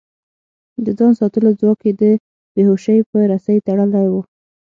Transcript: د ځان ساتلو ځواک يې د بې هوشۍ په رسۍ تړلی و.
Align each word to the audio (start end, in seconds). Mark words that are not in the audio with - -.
د 0.85 0.87
ځان 0.97 1.11
ساتلو 1.19 1.49
ځواک 1.59 1.79
يې 1.87 1.93
د 2.01 2.03
بې 2.53 2.61
هوشۍ 2.69 2.99
په 3.09 3.17
رسۍ 3.31 3.57
تړلی 3.67 4.05
و. 4.11 4.15